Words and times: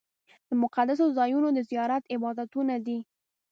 د 0.49 0.51
مقدسو 0.63 1.05
ځایونو 1.17 1.49
د 1.53 1.59
زیارت 1.69 2.03
عبادتونه 2.15 2.75
دي. 2.85 2.99